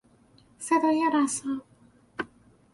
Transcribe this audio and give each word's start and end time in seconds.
صدای 0.59 1.09
رسا 1.13 1.61